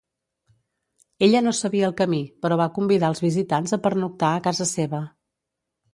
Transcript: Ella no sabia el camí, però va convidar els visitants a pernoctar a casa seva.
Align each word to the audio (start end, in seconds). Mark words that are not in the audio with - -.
Ella 1.27 1.41
no 1.47 1.53
sabia 1.57 1.91
el 1.91 1.93
camí, 1.99 2.21
però 2.45 2.59
va 2.63 2.69
convidar 2.79 3.11
els 3.15 3.23
visitants 3.27 3.77
a 3.79 3.83
pernoctar 3.87 4.35
a 4.39 4.41
casa 4.49 4.69
seva. 4.75 5.07